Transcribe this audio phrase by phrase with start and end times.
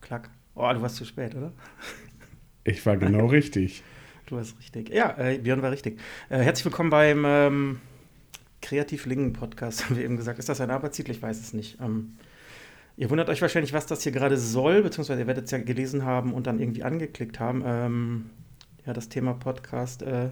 [0.00, 0.30] Klack.
[0.54, 1.52] Oh, du warst zu spät, oder?
[2.64, 3.82] Ich war genau richtig.
[4.24, 4.88] Du warst richtig.
[4.88, 6.00] Ja, äh, Björn war richtig.
[6.30, 7.80] Äh, herzlich willkommen beim ähm,
[8.62, 10.38] Kreativ-Lingen-Podcast, haben wir eben gesagt.
[10.38, 11.12] Ist das ein Arbeitstitel?
[11.12, 11.78] Ich weiß es nicht.
[11.80, 12.16] Ähm,
[12.96, 16.04] ihr wundert euch wahrscheinlich, was das hier gerade soll, beziehungsweise ihr werdet es ja gelesen
[16.04, 17.62] haben und dann irgendwie angeklickt haben.
[17.64, 18.30] Ähm,
[18.86, 20.30] ja, das Thema Podcast äh,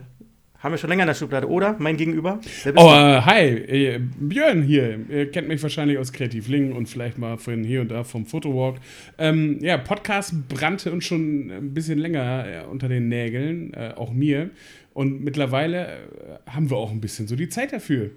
[0.65, 1.77] haben wir schon länger in der Schublade, oder?
[1.79, 2.41] Mein Gegenüber?
[2.75, 4.99] Oh, äh, hi, äh, Björn hier.
[5.11, 8.77] Ihr kennt mich wahrscheinlich aus Kreativlingen und vielleicht mal von hier und da vom Fotowalk.
[9.19, 14.11] Ähm, ja, Podcast brannte uns schon ein bisschen länger äh, unter den Nägeln, äh, auch
[14.11, 14.49] mir.
[14.95, 18.12] Und mittlerweile äh, haben wir auch ein bisschen so die Zeit dafür.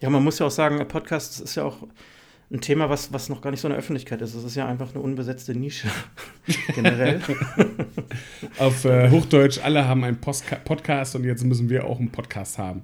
[0.00, 1.88] Ja, man muss ja auch sagen, Podcast ist ja auch
[2.54, 4.34] ein Thema, was, was noch gar nicht so eine Öffentlichkeit ist.
[4.34, 5.88] Es ist ja einfach eine unbesetzte Nische
[6.74, 7.20] generell.
[8.58, 12.56] Auf äh, Hochdeutsch, alle haben einen Postka Podcast und jetzt müssen wir auch einen Podcast
[12.58, 12.82] haben.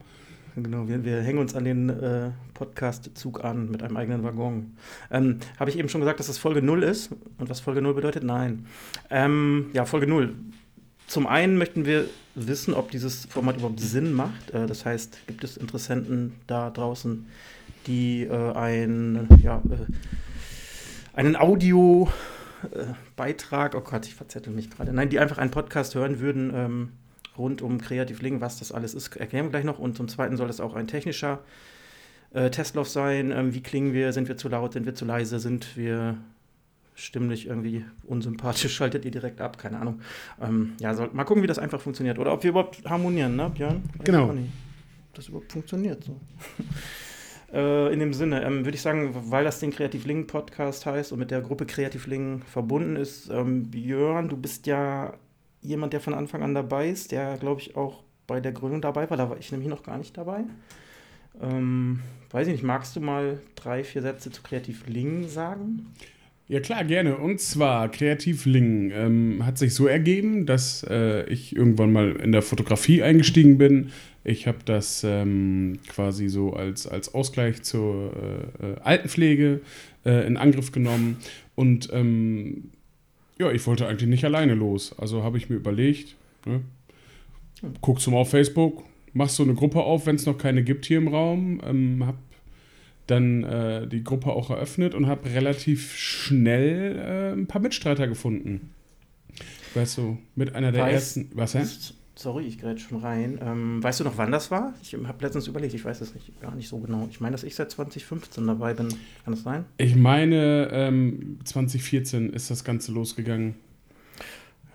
[0.56, 4.74] Genau, wir, wir hängen uns an den äh, Podcast-Zug an mit einem eigenen Waggon.
[5.12, 7.12] Ähm, Habe ich eben schon gesagt, dass das Folge 0 ist?
[7.38, 8.24] Und was Folge 0 bedeutet?
[8.24, 8.66] Nein.
[9.08, 10.34] Ähm, ja, Folge 0.
[11.06, 14.50] Zum einen möchten wir wissen, ob dieses Format überhaupt Sinn macht.
[14.50, 17.26] Äh, das heißt, gibt es Interessenten da draußen,
[17.86, 19.86] die äh, ein, ja, äh,
[21.14, 26.52] einen Audio-Beitrag, oh Gott, ich verzettel mich gerade, nein, die einfach einen Podcast hören würden
[26.54, 26.90] ähm,
[27.36, 29.78] rund um Creative Link, was das alles ist, erklären wir gleich noch.
[29.78, 31.40] Und zum Zweiten soll es auch ein technischer
[32.32, 33.32] äh, Testlauf sein.
[33.32, 34.12] Ähm, wie klingen wir?
[34.12, 34.72] Sind wir zu laut?
[34.72, 35.38] Sind wir zu leise?
[35.38, 36.16] Sind wir
[36.94, 38.74] stimmlich irgendwie unsympathisch?
[38.76, 39.58] Schaltet ihr direkt ab?
[39.58, 40.00] Keine Ahnung.
[40.40, 42.18] Ähm, ja, soll, mal gucken, wie das einfach funktioniert.
[42.18, 43.82] Oder ob wir überhaupt harmonieren, ne, Björn?
[43.96, 44.34] Weiß genau.
[45.14, 46.16] Das überhaupt funktioniert so.
[47.52, 51.12] Äh, in dem Sinne ähm, würde ich sagen, weil das den Kreativ Link Podcast heißt
[51.12, 55.14] und mit der Gruppe Kreativ Link verbunden ist, ähm, Björn, du bist ja
[55.60, 59.10] jemand, der von Anfang an dabei ist, der, glaube ich, auch bei der Gründung dabei
[59.10, 59.16] war.
[59.16, 60.44] Da war ich nämlich noch gar nicht dabei.
[61.42, 65.92] Ähm, weiß ich nicht, magst du mal drei, vier Sätze zu Kreativ Link sagen?
[66.50, 67.16] Ja klar, gerne.
[67.16, 72.32] Und zwar Kreativ Lingen ähm, hat sich so ergeben, dass äh, ich irgendwann mal in
[72.32, 73.92] der Fotografie eingestiegen bin,
[74.22, 78.12] ich habe das ähm, quasi so als, als Ausgleich zur
[78.60, 79.60] äh, äh, Altenpflege
[80.04, 81.16] äh, in Angriff genommen.
[81.54, 82.70] Und ähm,
[83.38, 84.94] ja, ich wollte eigentlich nicht alleine los.
[84.98, 86.60] Also habe ich mir überlegt, ne,
[87.80, 90.84] guckst du mal auf Facebook, machst so eine Gruppe auf, wenn es noch keine gibt
[90.84, 91.60] hier im Raum.
[91.66, 92.18] Ähm, habe
[93.06, 98.70] dann äh, die Gruppe auch eröffnet und habe relativ schnell äh, ein paar Mitstreiter gefunden.
[99.74, 101.30] Weißt du, mit einer der weißt, ersten.
[101.34, 101.64] Was, hä?
[102.20, 103.38] Sorry, ich grätsch schon rein.
[103.42, 104.74] Ähm, weißt du noch, wann das war?
[104.82, 107.08] Ich habe letztens überlegt, ich weiß es nicht, gar nicht so genau.
[107.10, 108.88] Ich meine, dass ich seit 2015 dabei bin.
[109.24, 109.64] Kann das sein?
[109.78, 113.54] Ich meine, ähm, 2014 ist das Ganze losgegangen.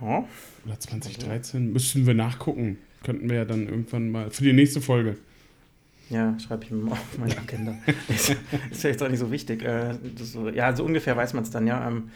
[0.01, 0.27] Ja.
[0.65, 1.71] Oder 2013.
[1.71, 2.79] Müssten wir nachgucken.
[3.03, 4.31] Könnten wir ja dann irgendwann mal.
[4.31, 5.15] Für die nächste Folge.
[6.09, 7.75] Ja, schreibe ich mir mal auf meine Agenda.
[8.07, 8.35] ist,
[8.71, 9.61] ist ja jetzt auch nicht so wichtig.
[9.61, 11.87] Äh, so, ja, so ungefähr weiß man es dann, ja.
[11.87, 12.09] Ähm,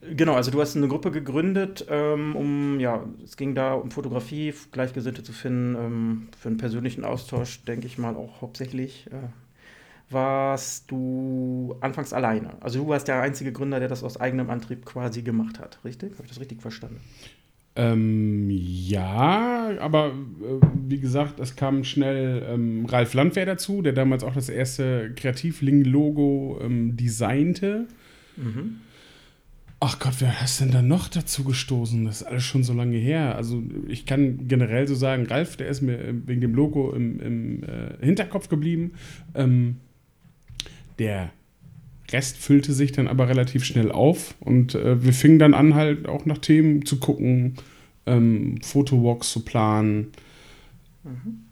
[0.00, 4.52] Genau, also du hast eine Gruppe gegründet, ähm, um, ja, es ging da um Fotografie,
[4.72, 9.06] Gleichgesinnte zu finden, ähm, für einen persönlichen Austausch, denke ich mal, auch hauptsächlich.
[9.12, 9.28] Äh,
[10.12, 12.50] warst du anfangs alleine.
[12.60, 16.12] Also du warst der einzige Gründer, der das aus eigenem Antrieb quasi gemacht hat, richtig?
[16.14, 17.00] Habe ich das richtig verstanden?
[17.74, 24.24] Ähm, ja, aber äh, wie gesagt, es kam schnell ähm, Ralf Landwehr dazu, der damals
[24.24, 27.86] auch das erste Kreativling-Logo ähm, designte.
[28.36, 28.80] Mhm.
[29.84, 32.04] Ach Gott, wer ist denn da noch dazu gestoßen?
[32.04, 33.34] Das ist alles schon so lange her.
[33.34, 37.64] Also ich kann generell so sagen, Ralf, der ist mir wegen dem Logo im, im
[37.64, 38.92] äh, Hinterkopf geblieben.
[39.34, 39.78] Ähm,
[41.00, 41.32] der
[42.12, 46.06] Rest füllte sich dann aber relativ schnell auf und äh, wir fingen dann an, halt
[46.06, 47.56] auch nach Themen zu gucken,
[48.06, 50.12] ähm, Fotowalks zu planen.
[51.02, 51.46] Mhm.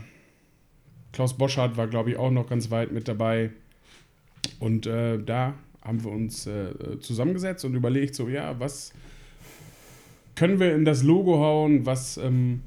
[1.12, 3.50] Klaus Boschardt war, glaube ich, auch noch ganz weit mit dabei.
[4.58, 8.92] Und äh, da haben wir uns äh, zusammengesetzt und überlegt, so, ja, was
[10.42, 12.62] können wir in das Logo hauen, was, ähm,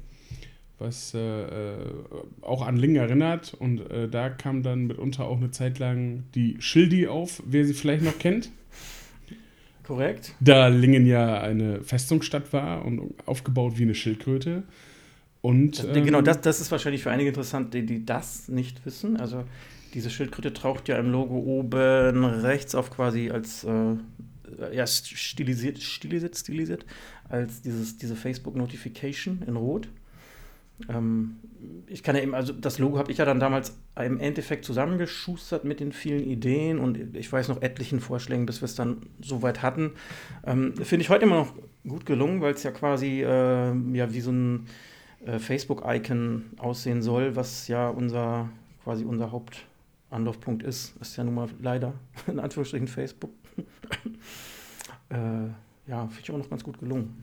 [0.78, 1.76] was äh, äh,
[2.40, 3.52] auch an Ling erinnert.
[3.52, 7.74] Und äh, da kam dann mitunter auch eine Zeit lang die Schildi auf, wer sie
[7.74, 8.48] vielleicht noch kennt.
[9.82, 10.34] Korrekt.
[10.40, 14.62] Da Lingen ja eine Festungsstadt war und aufgebaut wie eine Schildkröte.
[15.42, 19.18] Und, ähm, genau, das, das ist wahrscheinlich für einige interessant, die, die das nicht wissen.
[19.18, 19.44] Also
[19.92, 23.96] diese Schildkröte taucht ja im Logo oben rechts auf quasi als äh,
[24.72, 26.86] ja, stilisiert, stilisiert, stilisiert,
[27.28, 29.88] als dieses, diese Facebook-Notification in Rot.
[30.88, 31.36] Ähm,
[31.86, 35.64] ich kann ja eben, also das Logo habe ich ja dann damals im Endeffekt zusammengeschustert
[35.64, 39.62] mit den vielen Ideen und ich weiß noch etlichen Vorschlägen, bis wir es dann soweit
[39.62, 39.92] hatten.
[40.44, 41.54] Ähm, Finde ich heute immer noch
[41.88, 44.66] gut gelungen, weil es ja quasi äh, ja, wie so ein
[45.24, 48.50] äh, Facebook-Icon aussehen soll, was ja unser
[48.84, 50.94] quasi unser Hauptanlaufpunkt ist.
[51.00, 51.94] Ist ja nun mal leider
[52.26, 53.32] in Anführungsstrichen Facebook.
[55.08, 55.48] äh,
[55.86, 57.22] ja, finde ich auch noch ganz gut gelungen.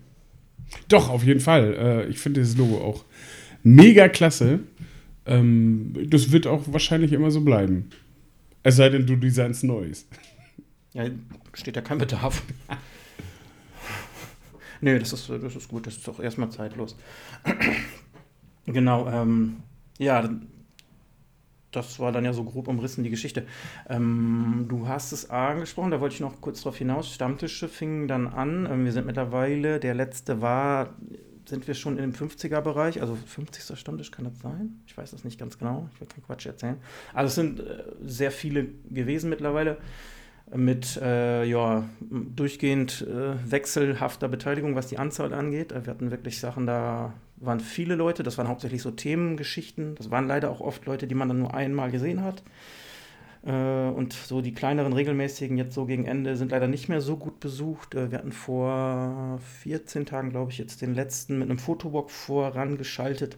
[0.88, 1.74] Doch, auf jeden Fall.
[1.74, 3.06] Äh, ich finde dieses Logo auch
[3.64, 4.60] mega klasse.
[5.26, 7.90] Ähm, das wird auch wahrscheinlich immer so bleiben.
[8.64, 10.08] Es sei denn, du designst Neues.
[10.94, 11.06] Ja,
[11.54, 12.44] steht ja kein Bedarf.
[14.82, 16.98] Nö, das ist, das ist gut, das ist doch erstmal zeitlos.
[18.66, 19.58] genau, ähm,
[19.98, 20.30] ja,
[21.76, 23.46] das war dann ja so grob umrissen die Geschichte.
[23.90, 27.14] Ähm, du hast es angesprochen, da wollte ich noch kurz darauf hinaus.
[27.14, 28.68] Stammtische fingen dann an.
[28.72, 30.96] Ähm, wir sind mittlerweile, der letzte war,
[31.46, 33.78] sind wir schon im 50er-Bereich, also 50.
[33.78, 34.82] Stammtisch kann das sein?
[34.88, 36.78] Ich weiß das nicht ganz genau, ich will keinen Quatsch erzählen.
[37.14, 39.78] Also es sind äh, sehr viele gewesen mittlerweile
[40.56, 45.74] mit äh, ja, durchgehend äh, wechselhafter Beteiligung, was die Anzahl angeht.
[45.74, 47.14] Wir hatten wirklich Sachen, da
[47.46, 49.96] waren viele Leute, das waren hauptsächlich so Themengeschichten.
[49.96, 52.44] Das waren leider auch oft Leute, die man dann nur einmal gesehen hat.
[53.46, 57.18] Äh, und so die kleineren, regelmäßigen, jetzt so gegen Ende, sind leider nicht mehr so
[57.18, 57.96] gut besucht.
[57.96, 63.38] Äh, wir hatten vor 14 Tagen, glaube ich, jetzt den letzten mit einem Fotowalk vorangeschaltet.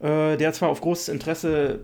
[0.00, 1.80] Äh, der zwar auf großes Interesse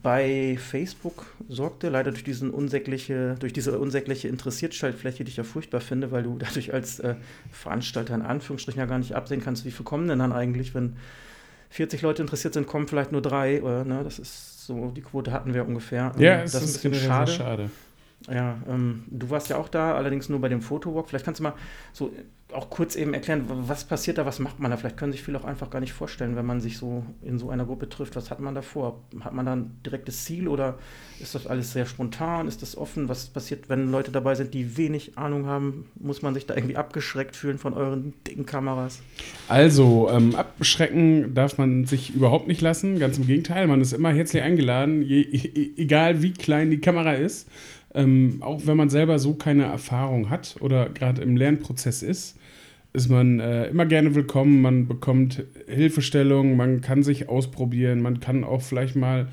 [0.00, 5.80] bei Facebook sorgte, leider durch, diesen unsägliche, durch diese unsägliche Interessiertschaltfläche, die ich ja furchtbar
[5.80, 7.16] finde, weil du dadurch als äh,
[7.50, 10.96] Veranstalter in Anführungsstrichen ja gar nicht absehen kannst, wie viele kommen denn dann eigentlich, wenn
[11.70, 13.62] 40 Leute interessiert sind, kommen vielleicht nur drei.
[13.62, 14.02] Oder, ne?
[14.04, 16.12] Das ist so, die Quote hatten wir ungefähr.
[16.18, 17.32] Ja, ähm, das ist ein bisschen schade.
[17.32, 17.70] schade.
[18.30, 21.08] Ja, ähm, du warst ja auch da, allerdings nur bei dem Fotowalk.
[21.08, 21.54] Vielleicht kannst du mal
[21.92, 22.12] so
[22.54, 24.76] auch kurz eben erklären, was passiert da, was macht man da?
[24.76, 27.50] Vielleicht können sich viele auch einfach gar nicht vorstellen, wenn man sich so in so
[27.50, 28.16] einer Gruppe trifft.
[28.16, 29.00] Was hat man da vor?
[29.20, 30.78] Hat man da ein direktes Ziel oder
[31.20, 32.48] ist das alles sehr spontan?
[32.48, 33.08] Ist das offen?
[33.08, 35.86] Was passiert, wenn Leute dabei sind, die wenig Ahnung haben?
[35.94, 39.00] Muss man sich da irgendwie abgeschreckt fühlen von euren dicken Kameras?
[39.48, 42.98] Also, ähm, abschrecken darf man sich überhaupt nicht lassen.
[42.98, 45.22] Ganz im Gegenteil, man ist immer herzlich eingeladen, je,
[45.76, 47.48] egal wie klein die Kamera ist.
[47.94, 52.38] Ähm, auch wenn man selber so keine Erfahrung hat oder gerade im Lernprozess ist,
[52.92, 54.60] ist man äh, immer gerne willkommen.
[54.60, 59.28] Man bekommt Hilfestellung, man kann sich ausprobieren, man kann auch vielleicht mal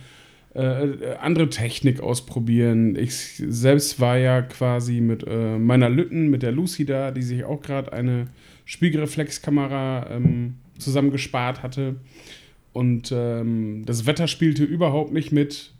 [0.54, 2.96] äh, andere Technik ausprobieren.
[2.96, 3.14] Ich
[3.48, 7.62] selbst war ja quasi mit äh, meiner Lütten, mit der Lucy da, die sich auch
[7.62, 8.28] gerade eine
[8.66, 11.98] Spiegelreflexkamera ähm, zusammengespart hatte.
[12.72, 15.74] Und ähm, das Wetter spielte überhaupt nicht mit.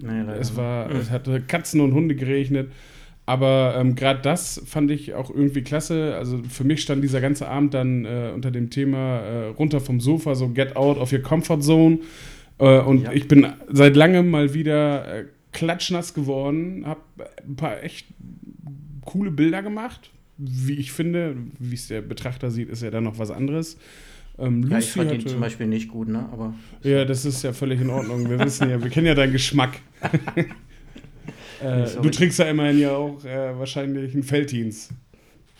[0.00, 2.70] Nee, es, war, es hatte Katzen und Hunde geregnet.
[3.26, 6.14] Aber ähm, gerade das fand ich auch irgendwie klasse.
[6.16, 10.00] Also für mich stand dieser ganze Abend dann äh, unter dem Thema äh, runter vom
[10.00, 12.00] Sofa, so get out of your comfort zone.
[12.58, 13.12] Äh, und ja.
[13.12, 17.00] ich bin seit langem mal wieder äh, klatschnass geworden, habe
[17.46, 18.08] ein paar echt
[19.04, 20.10] coole Bilder gemacht.
[20.36, 23.78] Wie ich finde, wie es der Betrachter sieht, ist ja dann noch was anderes.
[24.36, 26.28] Ähm, ja, ich fand ihn zum Beispiel nicht gut, ne?
[26.32, 28.28] Aber ja, das ist ja völlig in Ordnung.
[28.28, 29.78] Wir wissen ja, wir kennen ja deinen Geschmack.
[31.64, 34.92] äh, du trinkst ja immerhin ja auch äh, wahrscheinlich einen Felddienst.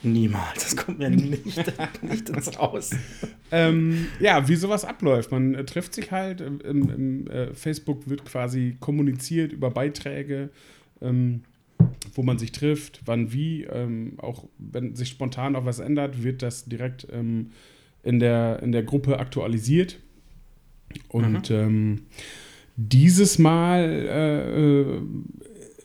[0.03, 1.47] Niemals, das kommt mir nicht,
[2.03, 2.91] nicht ins Haus.
[3.51, 5.33] Ähm, ja, wie sowas abläuft.
[5.33, 10.51] Man äh, trifft sich halt, im, im äh, Facebook wird quasi kommuniziert über Beiträge,
[11.01, 11.43] ähm,
[12.15, 13.65] wo man sich trifft, wann wie.
[13.65, 17.53] Ähm, auch wenn sich spontan auch was ändert, wird das direkt ähm,
[18.03, 19.99] in, der, in der Gruppe aktualisiert.
[21.09, 21.51] Und.
[21.51, 22.03] Ähm,
[22.77, 25.01] dieses Mal äh, äh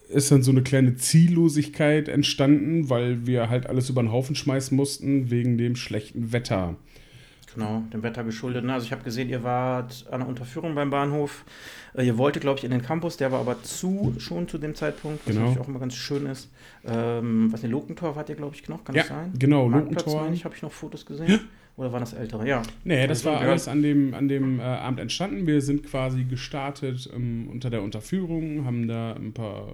[0.10, 4.76] ist dann so eine kleine Ziellosigkeit entstanden, weil wir halt alles über den Haufen schmeißen
[4.76, 6.76] mussten wegen dem schlechten Wetter.
[7.54, 8.64] Genau, dem Wetter geschuldet.
[8.64, 8.74] Ne?
[8.74, 11.46] Also ich habe gesehen, ihr wart an der Unterführung beim Bahnhof.
[11.94, 14.76] Äh, ihr wolltet, glaube ich, in den Campus, der war aber zu schon zu dem
[14.76, 15.48] Zeitpunkt, was genau.
[15.48, 16.50] natürlich auch immer ganz schön ist.
[16.86, 19.34] Ähm, was, ne, Lokentor wart ihr, glaube ich, noch, kann ja, das sein?
[19.38, 20.30] genau, Lokentor.
[20.32, 21.42] Ich habe ich noch Fotos gesehen.
[21.80, 22.46] Oder waren das ältere?
[22.46, 22.62] Ja.
[22.84, 25.48] Nee, das war alles an dem, an dem äh, Abend entstanden.
[25.48, 29.70] Wir sind quasi gestartet ähm, unter der Unterführung, haben da ein paar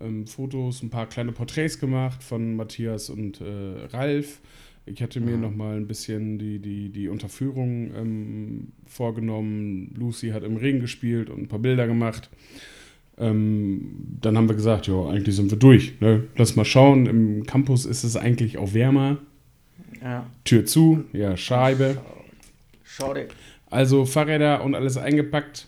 [0.00, 4.40] äh, ähm, Fotos, ein paar kleine Porträts gemacht von Matthias und äh, Ralf.
[4.86, 5.42] Ich hatte mir mhm.
[5.42, 9.94] noch mal ein bisschen die, die, die Unterführung ähm, vorgenommen.
[9.98, 12.30] Lucy hat im Regen gespielt und ein paar Bilder gemacht.
[13.18, 16.00] Ähm, dann haben wir gesagt, ja, eigentlich sind wir durch.
[16.00, 16.24] Ne?
[16.34, 17.04] Lass mal schauen.
[17.04, 19.18] Im Campus ist es eigentlich auch wärmer.
[20.04, 20.26] Ja.
[20.44, 21.96] Tür zu, ja, Scheibe.
[22.84, 23.26] Schau dir.
[23.70, 25.66] Also Fahrräder und alles eingepackt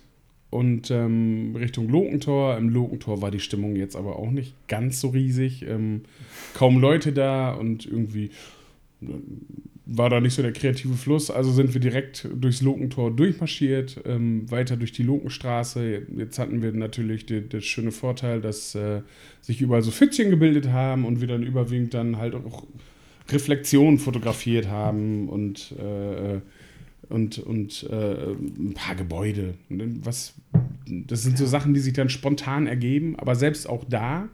[0.50, 2.59] und ähm, Richtung Lokentor.
[2.59, 5.62] Im Lokentor war die Stimmung jetzt aber auch nicht ganz so riesig.
[5.66, 6.02] Ähm,
[6.55, 8.31] kaum Leute da und irgendwie
[9.00, 9.07] äh,
[9.87, 11.31] war da nicht so der kreative Fluss.
[11.31, 16.02] Also sind wir direkt durchs Lokentor durchmarschiert, ähm, weiter durch die Lokenstraße.
[16.16, 19.00] Jetzt hatten wir natürlich den schöne Vorteil, dass äh,
[19.40, 22.66] sich überall so Pfützchen gebildet haben und wir dann überwiegend dann halt auch
[23.28, 26.40] Reflexionen fotografiert haben und, äh,
[27.09, 29.54] und, und äh, ein paar Gebäude.
[29.68, 30.35] Was,
[30.87, 34.28] das sind so Sachen, die sich dann spontan ergeben, aber selbst auch da,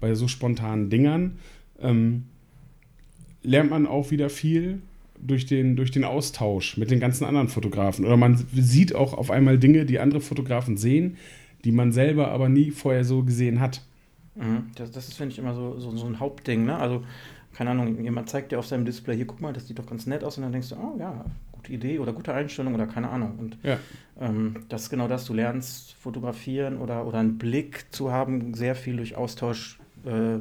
[0.00, 1.38] bei so spontanen Dingern,
[1.80, 2.24] ähm,
[3.42, 4.80] lernt man auch wieder viel
[5.20, 8.04] durch den, durch den Austausch mit den ganzen anderen Fotografen.
[8.04, 11.16] Oder man sieht auch auf einmal Dinge, die andere Fotografen sehen,
[11.64, 13.82] die man selber aber nie vorher so gesehen hat.
[14.36, 14.70] Mhm.
[14.76, 16.64] Das, das ist, finde ich, immer so, so, so ein Hauptding.
[16.64, 16.76] Ne?
[16.76, 17.02] Also
[17.58, 20.06] keine Ahnung, jemand zeigt dir auf seinem Display, hier, guck mal, das sieht doch ganz
[20.06, 23.08] nett aus und dann denkst du, oh ja, gute Idee oder gute Einstellung oder keine
[23.10, 23.36] Ahnung.
[23.36, 23.78] Und ja.
[24.20, 28.76] ähm, das ist genau das, du lernst fotografieren oder, oder einen Blick zu haben, sehr
[28.76, 30.38] viel durch Austausch äh,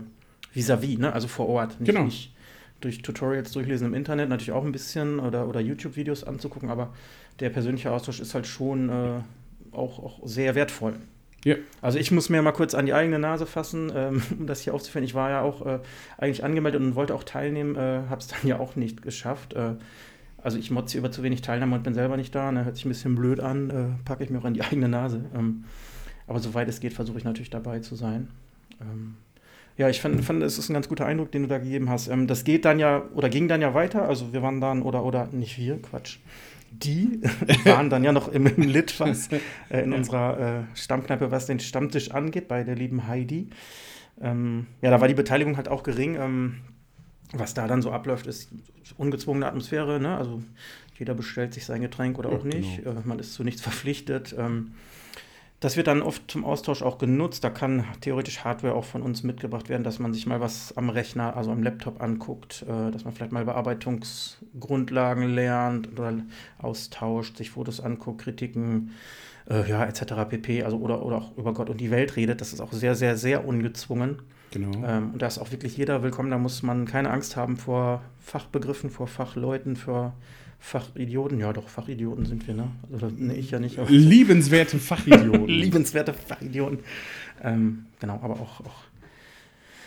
[0.53, 1.11] vis-à-vis, -vis, ne?
[1.11, 1.79] also vor Ort.
[1.79, 2.03] Nicht, genau.
[2.03, 2.35] nicht
[2.81, 6.93] durch Tutorials durchlesen im Internet, natürlich auch ein bisschen oder, oder YouTube-Videos anzugucken, aber
[7.39, 9.21] der persönliche Austausch ist halt schon äh,
[9.71, 10.93] auch, auch sehr wertvoll.
[11.47, 11.55] Ja.
[11.81, 14.73] Also ich muss mir mal kurz an die eigene Nase fassen, ähm, um das hier
[14.73, 15.05] aufzuführen.
[15.05, 15.79] Ich war ja auch äh,
[16.17, 19.53] eigentlich angemeldet und wollte auch teilnehmen, äh, habe es dann ja auch nicht geschafft.
[19.53, 19.75] Äh,
[20.43, 22.51] also ich motze über zu wenig Teilnahme und bin selber nicht da.
[22.51, 22.65] Ne?
[22.65, 25.23] Hört sich ein bisschen blöd an, äh, packe ich mir auch an die eigene Nase.
[25.33, 25.63] Ähm,
[26.27, 28.27] aber soweit es geht, versuche ich natürlich dabei zu sein.
[28.81, 29.15] Ähm,
[29.77, 32.09] ja, ich fand, fand, es ist ein ganz guter Eindruck, den du da gegeben hast.
[32.09, 34.09] Ähm, das geht dann ja, oder ging dann ja weiter.
[34.09, 36.17] Also wir waren dann, oder, oder nicht wir, Quatsch
[36.71, 37.21] die
[37.65, 39.29] waren dann ja noch im, im Litfass
[39.69, 43.49] äh, in unserer äh, Stammkneipe, was den Stammtisch angeht, bei der lieben Heidi.
[44.21, 46.15] Ähm, ja, da war die Beteiligung halt auch gering.
[46.15, 46.55] Ähm,
[47.33, 48.49] was da dann so abläuft, ist
[48.97, 49.99] ungezwungene Atmosphäre.
[49.99, 50.17] Ne?
[50.17, 50.41] Also
[50.97, 52.83] jeder bestellt sich sein Getränk oder ja, auch nicht.
[52.83, 52.99] Genau.
[52.99, 54.35] Äh, man ist zu nichts verpflichtet.
[54.37, 54.73] Ähm,
[55.59, 57.43] das wird dann oft zum Austausch auch genutzt.
[57.43, 60.89] Da kann theoretisch Hardware auch von uns mitgebracht werden, dass man sich mal was am
[60.89, 66.13] Rechner, also am Laptop anguckt, äh, dass man vielleicht mal Bearbeitungsgrundlagen lernt oder
[66.59, 68.91] austauscht, sich Fotos anguckt, Kritiken,
[69.49, 70.29] äh, ja, etc.
[70.29, 70.63] pp.
[70.63, 72.39] Also oder, oder auch über Gott und die Welt redet.
[72.39, 74.21] Das ist auch sehr, sehr, sehr ungezwungen.
[74.51, 74.87] Genau.
[74.87, 76.29] Ähm, und da ist auch wirklich jeder willkommen.
[76.29, 80.13] Da muss man keine Angst haben vor Fachbegriffen, vor Fachleuten, vor
[80.59, 82.71] Fachidioten, ja doch, Fachidioten sind wir, ne?
[82.91, 83.77] Also ne, ich ja nicht.
[83.87, 85.45] Liebenswerte Fachidioten.
[85.47, 86.79] Liebenswerte Fachidioten.
[87.43, 88.61] Ähm, genau, aber auch.
[88.61, 88.83] auch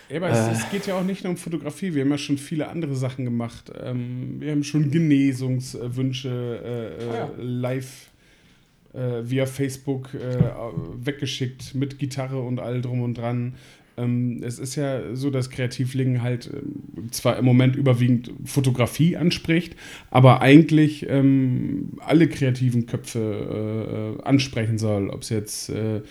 [0.08, 1.94] ja, aber äh, es, es, geht ja auch nicht nur um Fotografie.
[1.94, 3.70] Wir haben ja schon viele andere Sachen gemacht.
[3.80, 7.30] Ähm, wir haben schon Genesungswünsche äh, ja.
[7.36, 8.10] live
[8.92, 10.38] äh, via Facebook äh,
[10.94, 13.54] weggeschickt mit Gitarre und all drum und dran.
[13.96, 19.76] Ähm, es ist ja so, dass Kreativlingen halt äh, zwar im Moment überwiegend Fotografie anspricht,
[20.10, 25.10] aber eigentlich ähm, alle kreativen Köpfe äh, ansprechen soll.
[25.10, 26.02] Ob es jetzt äh,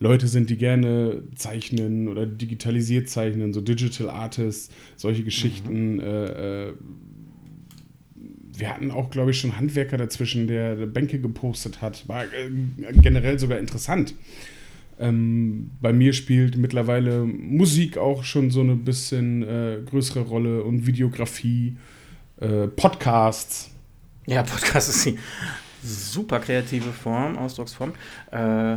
[0.00, 5.94] Leute sind, die gerne zeichnen oder digitalisiert zeichnen, so Digital Artists, solche Geschichten.
[5.94, 6.00] Mhm.
[6.00, 6.72] Äh, äh,
[8.56, 12.08] wir hatten auch, glaube ich, schon Handwerker dazwischen, der Bänke gepostet hat.
[12.08, 12.50] War äh,
[13.00, 14.14] generell sogar interessant.
[14.98, 20.86] Ähm, bei mir spielt mittlerweile Musik auch schon so eine bisschen äh, größere Rolle und
[20.86, 21.76] Videografie,
[22.40, 23.70] äh, Podcasts.
[24.26, 25.18] Ja, Podcast ist die
[25.82, 27.92] super kreative Form, Ausdrucksform.
[28.30, 28.76] Äh,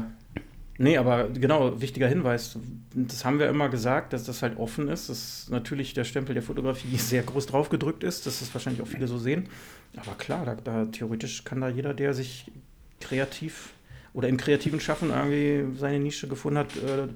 [0.77, 2.57] nee, aber genau, wichtiger Hinweis.
[2.93, 6.43] Das haben wir immer gesagt, dass das halt offen ist, dass natürlich der Stempel der
[6.43, 9.47] Fotografie sehr groß drauf gedrückt ist, dass das wahrscheinlich auch viele so sehen.
[9.95, 12.51] Aber klar, da, da theoretisch kann da jeder, der sich
[12.99, 13.73] kreativ
[14.17, 17.07] oder im kreativen Schaffen irgendwie seine Nische gefunden hat, äh,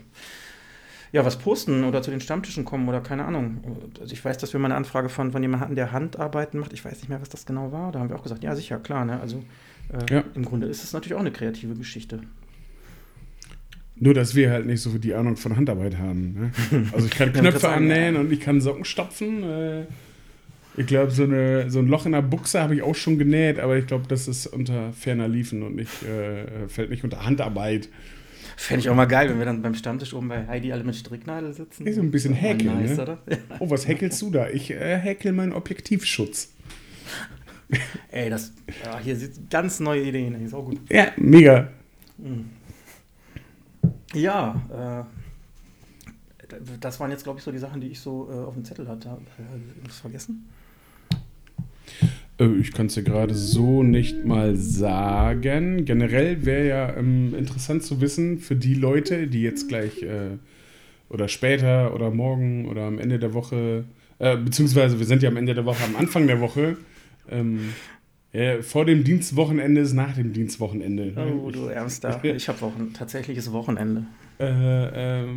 [1.11, 3.89] ja, was posten oder zu den Stammtischen kommen oder keine Ahnung.
[3.99, 6.73] Also ich weiß, dass wir mal eine Anfrage von, von jemandem hatten, der Handarbeiten macht.
[6.73, 7.91] Ich weiß nicht mehr, was das genau war.
[7.91, 9.03] Da haben wir auch gesagt, ja, sicher, klar.
[9.03, 9.19] Ne?
[9.19, 9.43] Also
[9.91, 10.23] äh, ja.
[10.35, 12.19] im Grunde ist es natürlich auch eine kreative Geschichte.
[13.95, 16.51] Nur, dass wir halt nicht so die Ahnung von Handarbeit haben.
[16.69, 16.83] Ne?
[16.93, 19.41] Also ich kann Knöpfe annähen und ich kann Socken stopfen.
[19.43, 19.85] Äh,
[20.77, 23.77] ich glaube, so, so ein Loch in der Buchse habe ich auch schon genäht, aber
[23.77, 27.89] ich glaube, das ist unter ferner Liefen und nicht, äh, fällt nicht unter Handarbeit.
[28.55, 30.95] Fände ich auch mal geil, wenn wir dann beim Stammtisch oben bei Heidi alle mit
[30.95, 31.87] Stricknadel sitzen.
[31.87, 32.79] Ist so ein bisschen häkeln.
[32.79, 33.17] Nice, ne?
[33.59, 34.49] Oh, was häkelst du da?
[34.49, 36.53] Ich äh, häkel meinen Objektivschutz.
[38.11, 38.53] Ey, das.
[38.83, 40.35] Ja, hier sind ganz neue Ideen.
[40.45, 40.79] Ist auch gut.
[40.89, 41.69] Ja, mega.
[42.21, 42.49] Hm.
[44.13, 45.07] Ja,
[46.49, 48.65] äh, das waren jetzt, glaube ich, so die Sachen, die ich so äh, auf dem
[48.65, 49.09] Zettel hatte.
[49.09, 49.21] Habe
[49.87, 50.49] ich vergessen?
[52.41, 55.85] Äh, ich kann es dir gerade so nicht mal sagen.
[55.85, 60.37] Generell wäre ja ähm, interessant zu wissen für die Leute, die jetzt gleich äh,
[61.09, 63.85] oder später oder morgen oder am Ende der Woche,
[64.19, 66.77] äh, beziehungsweise wir sind ja am Ende der Woche, am Anfang der Woche,
[67.29, 67.73] ähm,
[68.33, 71.13] ja, vor dem Dienstwochenende ist nach dem Dienstwochenende.
[71.17, 72.21] Oh, du Ärmster.
[72.23, 74.05] Ich habe Wochen, tatsächliches Wochenende.
[74.41, 75.27] Äh, äh,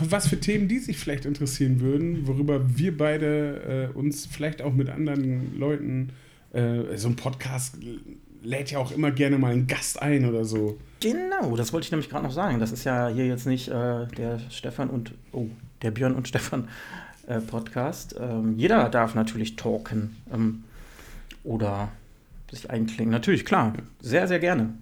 [0.00, 4.72] was für Themen die sich vielleicht interessieren würden, worüber wir beide äh, uns vielleicht auch
[4.72, 6.10] mit anderen Leuten,
[6.54, 7.76] äh, so ein Podcast
[8.42, 10.78] lädt ja auch immer gerne mal einen Gast ein oder so.
[11.00, 12.60] Genau, das wollte ich nämlich gerade noch sagen.
[12.60, 15.48] Das ist ja hier jetzt nicht äh, der Stefan und, oh,
[15.82, 16.68] der Björn und Stefan
[17.26, 18.16] äh, Podcast.
[18.18, 20.64] Ähm, jeder darf natürlich talken ähm,
[21.42, 21.88] oder
[22.50, 23.12] sich einklingen.
[23.12, 24.74] Natürlich, klar, sehr, sehr gerne.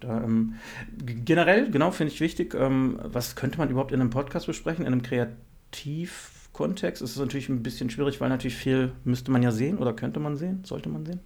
[0.00, 0.54] Da, ähm,
[0.98, 4.92] generell, genau, finde ich wichtig, ähm, was könnte man überhaupt in einem Podcast besprechen, in
[4.92, 7.02] einem Kreativkontext?
[7.02, 10.20] Ist es natürlich ein bisschen schwierig, weil natürlich viel müsste man ja sehen oder könnte
[10.20, 11.20] man sehen, sollte man sehen.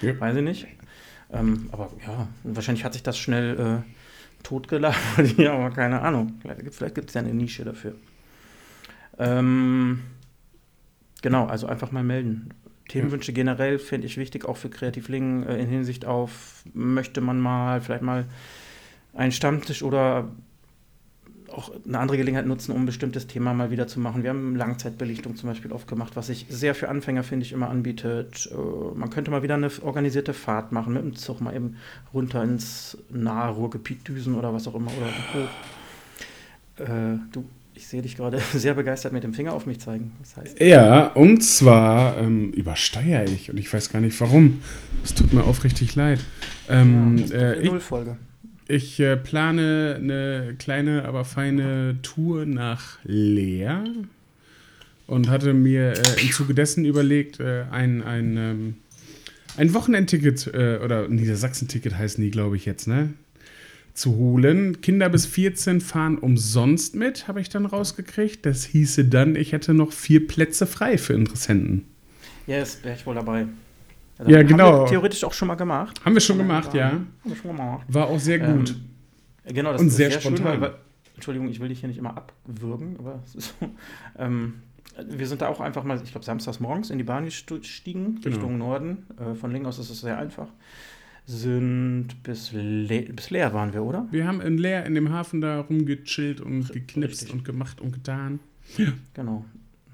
[0.00, 0.18] Ja.
[0.18, 0.66] Weiß ich nicht.
[1.32, 4.98] Ähm, aber ja, wahrscheinlich hat sich das schnell äh, totgelabert,
[5.36, 6.40] ja, aber keine Ahnung.
[6.70, 7.94] Vielleicht gibt es ja eine Nische dafür.
[9.18, 10.02] Ähm,
[11.22, 12.50] genau, also einfach mal melden.
[12.88, 17.80] Themenwünsche generell finde ich wichtig, auch für Kreativlingen äh, in Hinsicht auf, möchte man mal
[17.80, 18.26] vielleicht mal
[19.14, 20.28] einen Stammtisch oder
[21.48, 24.22] auch eine andere Gelegenheit nutzen, um ein bestimmtes Thema mal wieder zu machen.
[24.22, 28.50] Wir haben Langzeitbelichtung zum Beispiel aufgemacht, was sich sehr für Anfänger, finde ich, immer anbietet.
[28.52, 31.76] Äh, man könnte mal wieder eine organisierte Fahrt machen, mit dem Zug mal eben
[32.12, 34.90] runter ins nahe Ruhrgebiet düsen oder was auch immer.
[34.96, 35.06] Oder
[35.42, 36.84] hoch.
[36.86, 40.12] Äh, du ich sehe dich gerade sehr begeistert mit dem Finger auf mich zeigen.
[40.20, 44.62] Das heißt, ja, und zwar ähm, übersteuere ich und ich weiß gar nicht warum.
[45.02, 46.20] Es tut mir aufrichtig leid.
[46.68, 48.16] Ähm, ja, äh, Nullfolge.
[48.68, 53.84] Ich, ich äh, plane eine kleine, aber feine Tour nach Leer
[55.06, 58.74] und hatte mir äh, im Zuge dessen überlegt, äh, ein, ein, ähm,
[59.56, 63.10] ein Wochenendticket äh, oder Niedersachsen-Ticket heißt nie, glaube ich jetzt, ne?
[63.94, 64.80] Zu holen.
[64.80, 68.44] Kinder bis 14 fahren umsonst mit, habe ich dann rausgekriegt.
[68.44, 71.86] Das hieße dann, ich hätte noch vier Plätze frei für Interessenten.
[72.46, 73.46] Yes, wäre ich wohl dabei.
[74.18, 74.72] Also ja, genau.
[74.72, 76.04] Haben wir theoretisch auch schon mal gemacht.
[76.04, 76.90] Haben wir schon gemacht, ja.
[76.90, 77.86] Haben wir schon gemacht.
[77.88, 78.76] War auch sehr gut.
[79.44, 80.52] Ähm, genau, das Und ist sehr, sehr spontan.
[80.52, 80.74] Schön, weil,
[81.14, 83.70] Entschuldigung, ich will dich hier nicht immer abwürgen, aber es ist so.
[84.18, 84.54] Ähm,
[85.08, 88.26] wir sind da auch einfach mal, ich glaube, samstags morgens in die Bahn gestiegen, genau.
[88.26, 89.06] Richtung Norden.
[89.18, 90.48] Äh, von Lingen aus ist es sehr einfach
[91.26, 94.06] sind bis, Le bis leer waren wir, oder?
[94.10, 97.32] Wir haben in leer in dem Hafen da rumgechillt und geknipst Richtig.
[97.34, 98.40] und gemacht und getan.
[98.76, 98.92] Ja.
[99.14, 99.44] Genau.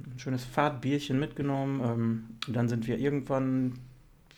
[0.04, 1.80] Ein schönes Fahrtbierchen mitgenommen.
[1.84, 3.74] Ähm, dann sind wir irgendwann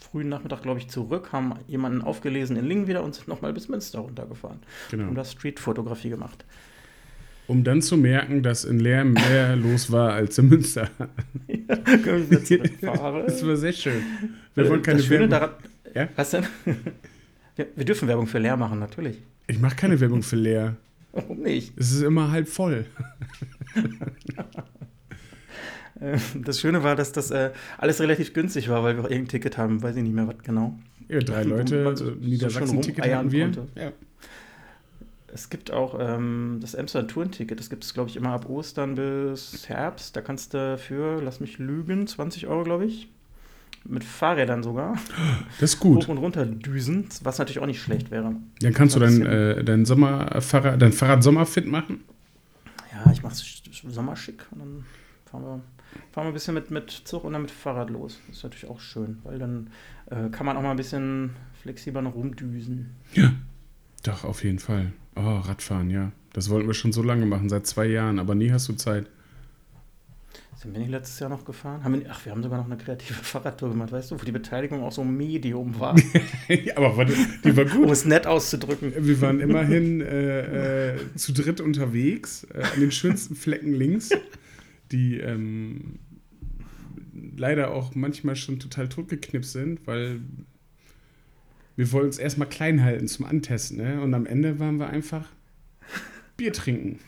[0.03, 3.69] frühen Nachmittag, glaube ich, zurück, haben jemanden aufgelesen in Lingen wieder und sind nochmal bis
[3.69, 4.59] Münster runtergefahren.
[4.91, 5.09] Genau.
[5.09, 6.45] Und das Streetfotografie gemacht.
[7.47, 10.91] Um dann zu merken, dass in Leer mehr los war als in Münster.
[11.49, 11.77] ja,
[13.27, 14.03] das war sehr schön.
[14.55, 15.51] Wir wollen keine das Schöne daran,
[15.95, 16.09] ja?
[16.17, 16.47] Was denn?
[17.55, 19.19] Wir, wir, dürfen Werbung für leer machen, natürlich.
[19.47, 20.77] Ich mache keine Werbung für leer.
[21.13, 21.79] Warum nicht?
[21.79, 22.87] Es ist immer halb voll.
[26.01, 29.29] Äh, das Schöne war, dass das äh, alles relativ günstig war, weil wir auch irgendein
[29.29, 30.77] Ticket haben, weiß ich nicht mehr was genau.
[31.09, 33.51] Ja, drei Leute, so Niedersachsen-Ticket hatten wir.
[33.77, 33.93] Ja.
[35.29, 38.97] Es gibt auch ähm, das Amsterdam Touren-Ticket, das gibt es, glaube ich, immer ab Ostern
[38.97, 40.17] bis Herbst.
[40.17, 43.09] Da kannst du für, lass mich lügen, 20 Euro, glaube ich,
[43.85, 44.97] mit Fahrrädern sogar.
[45.61, 46.05] Das ist gut.
[46.05, 48.35] Hoch und runter düsen, was natürlich auch nicht schlecht wäre.
[48.61, 52.01] Dann kannst du dein, äh, dein, Sommerfahrrad, dein Fahrrad sommerfit machen?
[52.93, 54.85] Ja, ich mache es sommerschick und dann
[55.31, 55.61] fahren wir,
[56.13, 58.19] fahren wir ein bisschen mit, mit Zug und dann mit Fahrrad los.
[58.29, 59.71] Das ist natürlich auch schön, weil dann
[60.11, 61.31] äh, kann man auch mal ein bisschen
[61.63, 62.91] flexibler noch rumdüsen.
[63.15, 63.33] Ja,
[64.03, 64.93] doch, auf jeden Fall.
[65.15, 66.13] Oh, Radfahren, ja.
[66.33, 69.07] Das wollten wir schon so lange machen, seit zwei Jahren, aber nie hast du Zeit.
[70.57, 71.83] Sind wir nicht letztes Jahr noch gefahren?
[71.83, 74.33] Haben wir, ach, wir haben sogar noch eine kreative Fahrradtour gemacht, weißt du, wo die
[74.33, 75.97] Beteiligung auch so Medium war.
[76.49, 77.15] ja, aber warte,
[77.45, 77.85] die war gut.
[77.87, 78.93] um es nett auszudrücken.
[78.97, 84.11] Wir waren immerhin äh, äh, zu dritt unterwegs, äh, an den schönsten Flecken links,
[84.93, 85.99] die ähm,
[87.37, 90.21] leider auch manchmal schon total totgeknipst sind, weil
[91.77, 93.79] wir wollen uns erstmal klein halten zum Antesten.
[93.79, 94.01] Ne?
[94.01, 95.27] Und am Ende waren wir einfach
[96.37, 97.01] Bier trinken.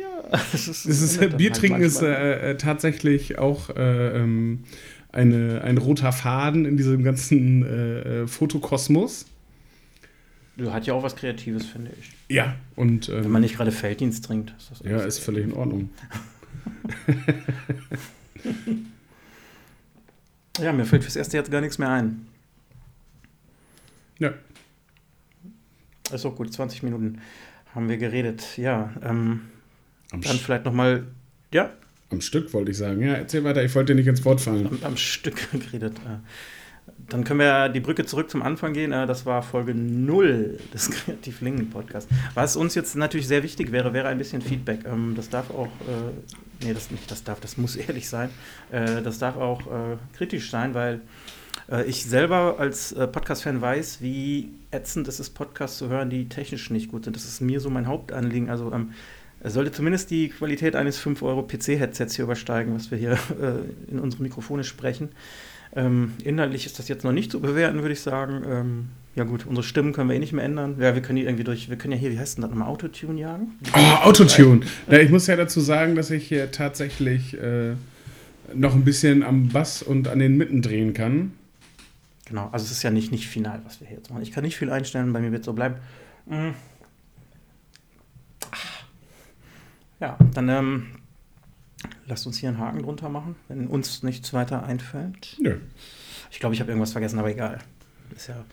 [0.00, 4.64] Ja, das ist, das ist Bier trinken ist äh, äh, tatsächlich auch äh, ähm,
[5.12, 9.26] eine, ein roter Faden in diesem ganzen äh, äh, Fotokosmos.
[10.56, 12.12] Du hat ja auch was Kreatives, finde ich.
[12.28, 13.08] Ja, und.
[13.08, 14.54] Ähm, Wenn man nicht gerade Felddienst trinkt.
[14.58, 15.90] Ist das ja, ist völlig in Ordnung.
[20.58, 22.26] ja, mir fällt fürs erste jetzt gar nichts mehr ein.
[24.18, 24.32] Ja.
[26.10, 27.20] Ist auch gut, 20 Minuten
[27.74, 28.56] haben wir geredet.
[28.56, 29.42] Ja, ähm,
[30.12, 31.04] am dann vielleicht nochmal,
[31.52, 31.70] ja?
[32.10, 33.02] Am Stück wollte ich sagen.
[33.02, 34.66] Ja, erzähl weiter, ich wollte nicht ins Wort fallen.
[34.66, 35.96] Am, am Stück geredet.
[35.98, 36.18] Äh.
[37.08, 38.92] Dann können wir die Brücke zurück zum Anfang gehen.
[38.92, 42.12] Äh, das war Folge 0 des Kreativ Lingen Podcasts.
[42.34, 44.80] Was uns jetzt natürlich sehr wichtig wäre, wäre ein bisschen Feedback.
[44.86, 48.30] Ähm, das darf auch, äh, nee, das nicht, das darf, das muss ehrlich sein.
[48.70, 49.62] Das darf auch
[50.16, 51.00] kritisch sein, weil
[51.86, 56.90] ich selber als Podcast-Fan weiß, wie ätzend es ist, Podcasts zu hören, die technisch nicht
[56.90, 57.14] gut sind.
[57.14, 58.50] Das ist mir so mein Hauptanliegen.
[58.50, 58.92] Also ähm,
[59.40, 64.22] es sollte zumindest die Qualität eines 5-Euro-PC-Headsets hier übersteigen, was wir hier äh, in unsere
[64.22, 65.10] Mikrofone sprechen.
[65.74, 68.42] Ähm, inhaltlich ist das jetzt noch nicht zu bewerten, würde ich sagen.
[68.48, 70.76] Ähm, ja gut, unsere Stimmen können wir eh nicht mehr ändern.
[70.80, 72.68] Ja, wir können die irgendwie durch, wir können ja hier, wie heißt denn das nochmal,
[72.68, 73.58] Autotune jagen?
[73.74, 74.60] Oh, Autotune.
[74.90, 77.74] Ja, ich muss ja dazu sagen, dass ich hier tatsächlich äh,
[78.54, 81.32] noch ein bisschen am Bass und an den Mitten drehen kann.
[82.26, 84.22] Genau, also es ist ja nicht, nicht final, was wir hier jetzt machen.
[84.22, 85.76] Ich kann nicht viel einstellen, bei mir wird es so bleiben.
[86.26, 86.54] Mhm.
[90.00, 90.86] Ja, dann ähm,
[92.06, 95.36] lasst uns hier einen Haken drunter machen, wenn uns nichts weiter einfällt.
[95.40, 95.58] Nö.
[96.30, 97.58] Ich glaube, ich habe irgendwas vergessen, aber egal.
[98.14, 98.44] Ist ja,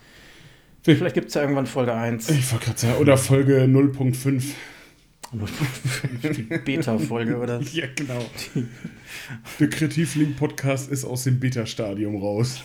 [0.82, 2.30] vielleicht gibt es ja irgendwann Folge 1.
[2.30, 4.52] Ich wollte gerade sagen, oder Folge 0.5.
[5.32, 7.60] 0.5, die Beta-Folge, oder?
[7.72, 8.24] ja, genau.
[9.58, 12.62] Der Kreativlink-Podcast ist aus dem Beta-Stadium raus.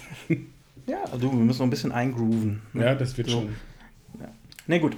[0.86, 2.62] ja, also wir müssen noch ein bisschen eingrooven.
[2.74, 2.86] Ne?
[2.86, 3.42] Ja, das wird so.
[3.42, 3.56] schon.
[4.20, 4.30] Ja.
[4.68, 4.96] Ne, gut.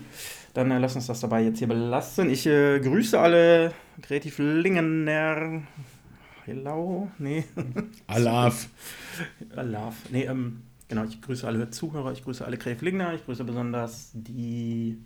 [0.53, 2.29] Dann äh, lass uns das dabei jetzt hier belassen.
[2.29, 5.61] Ich äh, grüße alle Kreativ Lingener.
[6.45, 7.09] Hello?
[7.19, 7.45] Nee.
[8.07, 8.67] Alaf.
[9.55, 9.95] Alaf.
[10.09, 14.11] Nee, ähm, genau, ich grüße alle Zuhörer, ich grüße alle Kreativ Lingener, ich grüße besonders
[14.13, 14.97] die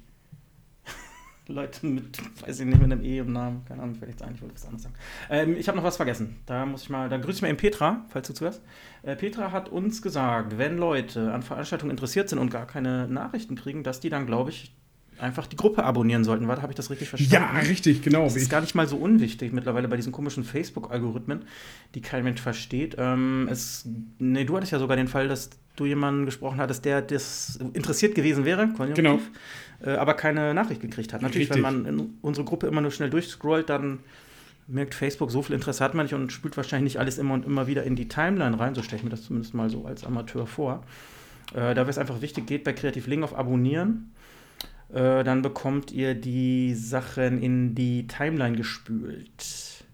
[1.47, 3.65] Leute mit, weiß ich nicht, mit einem E im Namen.
[3.65, 4.95] Keine Ahnung, vielleicht ein, ich wollte was anderes sagen.
[5.29, 6.37] Ähm, ich habe noch was vergessen.
[6.47, 8.63] Da muss ich mal, da grüße ich mal eben Petra, falls du zuhörst.
[9.03, 13.55] Äh, Petra hat uns gesagt, wenn Leute an Veranstaltungen interessiert sind und gar keine Nachrichten
[13.55, 14.73] kriegen, dass die dann, glaube ich,
[15.19, 16.47] einfach die Gruppe abonnieren sollten.
[16.47, 17.33] Warte, habe ich das richtig verstanden?
[17.33, 18.23] Ja, richtig, genau.
[18.23, 21.43] Das ist gar nicht mal so unwichtig mittlerweile bei diesen komischen Facebook-Algorithmen,
[21.93, 22.95] die kein Mensch versteht.
[22.97, 23.87] Ähm, es,
[24.19, 28.15] nee, du hattest ja sogar den Fall, dass du jemanden gesprochen hattest, der das interessiert
[28.15, 29.19] gewesen wäre, genau.
[29.83, 31.21] Äh, aber keine Nachricht gekriegt hat.
[31.21, 31.63] Natürlich, richtig.
[31.63, 33.99] wenn man in unsere Gruppe immer nur schnell durchscrollt, dann
[34.67, 37.45] merkt Facebook, so viel Interesse hat man nicht und spült wahrscheinlich nicht alles immer und
[37.45, 38.73] immer wieder in die Timeline rein.
[38.73, 40.83] So stelle ich mir das zumindest mal so als Amateur vor.
[41.53, 44.11] Äh, da wäre es einfach wichtig, geht bei Kreativ Link auf Abonnieren
[44.93, 49.85] äh, dann bekommt ihr die Sachen in die Timeline gespült.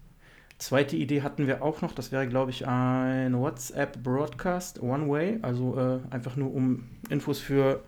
[0.58, 6.14] Zweite Idee hatten wir auch noch, das wäre, glaube ich, ein WhatsApp-Broadcast One-Way, also äh,
[6.14, 7.82] einfach nur um Infos für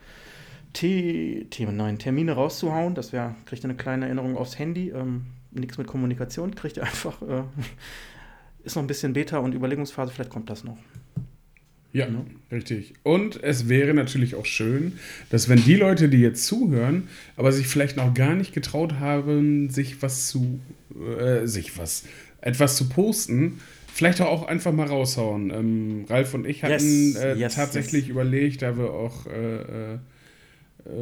[0.72, 2.96] Themen, nein, Termine rauszuhauen.
[2.96, 4.90] Das wäre, kriegt ihr eine kleine Erinnerung aufs Handy.
[4.90, 7.22] Ähm, Nichts mit Kommunikation, kriegt ihr einfach.
[7.22, 7.44] Äh,
[8.64, 10.78] ist noch ein bisschen Beta- und Überlegungsphase, vielleicht kommt das noch.
[11.94, 12.26] Ja, mhm.
[12.50, 12.92] richtig.
[13.04, 14.94] Und es wäre natürlich auch schön,
[15.30, 17.04] dass wenn die Leute, die jetzt zuhören,
[17.36, 20.58] aber sich vielleicht noch gar nicht getraut haben, sich was zu,
[21.18, 22.02] äh, sich was,
[22.40, 23.60] etwas zu posten,
[23.92, 25.50] vielleicht auch einfach mal raushauen.
[25.50, 28.10] Ähm, Ralf und ich hatten yes, äh, yes, tatsächlich yes.
[28.10, 29.98] überlegt, da wir auch äh, äh, äh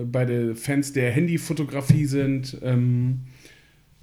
[0.05, 3.21] beide Fans der Handyfotografie sind, ähm,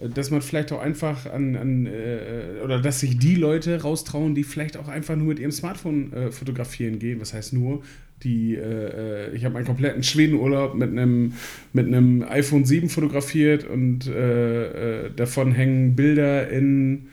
[0.07, 4.43] dass man vielleicht auch einfach an, an äh, oder dass sich die Leute raustrauen, die
[4.43, 7.19] vielleicht auch einfach nur mit ihrem Smartphone äh, fotografieren gehen.
[7.19, 7.81] Was heißt nur,
[8.23, 11.33] die, äh, äh ich habe einen kompletten Schwedenurlaub mit einem
[11.73, 11.93] mit
[12.29, 17.07] iPhone 7 fotografiert und äh, äh, davon hängen Bilder in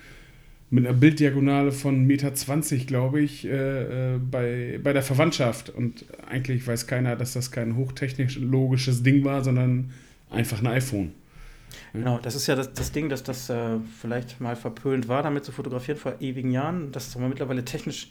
[0.68, 5.70] mit einer Bilddiagonale von Meter 20, glaube ich, bei, bei der Verwandtschaft.
[5.70, 9.90] Und eigentlich weiß keiner, dass das kein hochtechnologisches Ding war, sondern
[10.29, 11.12] einfach ein iPhone.
[11.97, 15.45] Genau, das ist ja das, das Ding, dass das äh, vielleicht mal verpönt war, damit
[15.45, 16.93] zu fotografieren vor ewigen Jahren.
[16.93, 18.11] Das ist aber mittlerweile technisch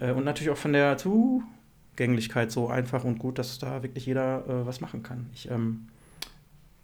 [0.00, 4.44] äh, und natürlich auch von der Zugänglichkeit so einfach und gut, dass da wirklich jeder
[4.46, 5.26] äh, was machen kann.
[5.34, 5.88] Ich ähm,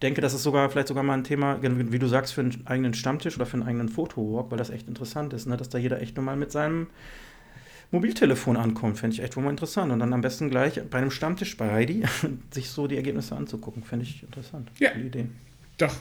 [0.03, 2.95] denke, das ist sogar vielleicht sogar mal ein Thema, wie du sagst, für einen eigenen
[2.95, 5.57] Stammtisch oder für einen eigenen Fotowalk, weil das echt interessant ist, ne?
[5.57, 6.89] dass da jeder echt nur mal mit seinem
[7.91, 9.93] Mobiltelefon ankommt, fände ich echt wohl mal interessant.
[9.93, 12.03] Und dann am besten gleich bei einem Stammtisch bei Heidi
[12.51, 14.71] sich so die Ergebnisse anzugucken, fände ich interessant.
[14.79, 14.91] Ja.
[14.95, 15.27] Die Idee.
[15.79, 15.95] Doch.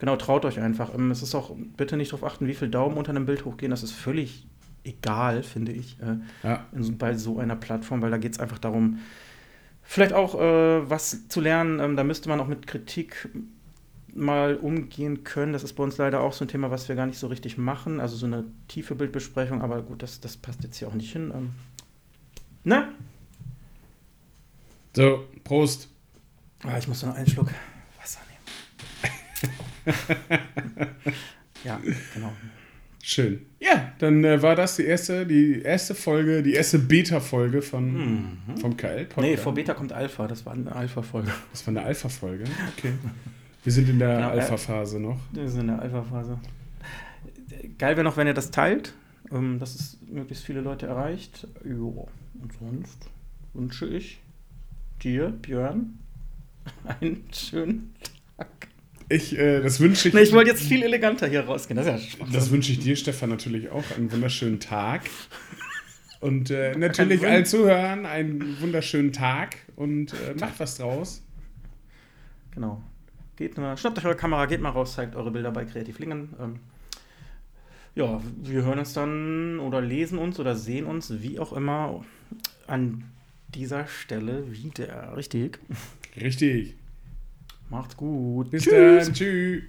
[0.00, 0.92] Genau, traut euch einfach.
[0.94, 3.70] Ähm, Es ist auch, bitte nicht darauf achten, wie viel Daumen unter einem Bild hochgehen.
[3.70, 4.46] Das ist völlig
[4.82, 6.66] egal, finde ich, äh, Ja.
[6.98, 8.98] bei so einer Plattform, weil da geht es einfach darum,
[9.82, 11.78] vielleicht auch äh, was zu lernen.
[11.80, 13.28] Ähm, da müsste man auch mit Kritik
[14.14, 15.52] mal umgehen können.
[15.52, 17.58] Das ist bei uns leider auch so ein Thema, was wir gar nicht so richtig
[17.58, 18.00] machen.
[18.00, 21.30] Also so eine tiefe Bildbesprechung, aber gut, das, das passt jetzt hier auch nicht hin.
[21.34, 21.50] Ähm,
[22.64, 22.88] ne?
[24.96, 25.88] So, Prost.
[26.62, 27.50] Ah, ich muss noch einen Schluck
[28.00, 29.54] Wasser nehmen.
[31.64, 31.80] ja,
[32.14, 32.32] genau.
[33.02, 33.46] Schön.
[33.58, 38.76] Ja, dann äh, war das die erste, die erste Folge, die erste Beta-Folge von vom
[38.76, 39.16] KL-Podcast.
[39.16, 39.22] Mhm.
[39.22, 41.30] Nee, vor Beta kommt Alpha, das war eine Alpha-Folge.
[41.50, 42.44] Das war eine Alpha-Folge.
[42.76, 42.92] Okay.
[43.64, 45.18] Wir sind in der Genau, äh, Alpha-Phase noch.
[45.32, 46.38] Das ist in der Alpha-Phase.
[47.78, 48.94] Geil wäre noch, wenn ihr das teilt,
[49.32, 51.46] ähm, dass es möglichst viele Leute erreicht.
[51.64, 52.08] Jo.
[52.40, 53.08] Und sonst
[53.54, 54.20] wünsche ich
[55.02, 55.98] dir, Björn,
[57.00, 57.99] einen schönen Tag.
[59.10, 60.14] Ich, äh, das wünsche ich.
[60.14, 61.76] Nee, ich wollte jetzt viel eleganter hier rausgehen.
[61.76, 62.26] Das ist ja.
[62.32, 63.84] Das wünsche ich dir, Stefan, natürlich auch.
[63.96, 65.02] Einen wunderschönen Tag.
[66.20, 71.22] Und äh, natürlich allen Zuhörern einen wunderschönen Tag und äh, macht was draus.
[72.54, 72.82] Genau.
[73.36, 76.34] Geht mal, schnappt euch eure Kamera, geht mal raus, zeigt eure Bilder bei Kreativlingen.
[76.38, 76.60] Ähm,
[77.96, 82.04] ja, wir hören uns dann oder lesen uns oder sehen uns, wie auch immer,
[82.68, 83.04] an
[83.48, 85.16] dieser Stelle wieder.
[85.16, 85.58] Richtig.
[86.20, 86.76] Richtig.
[87.70, 88.50] Macht's gut.
[88.50, 89.12] Bis dann.
[89.12, 89.62] Tschüss.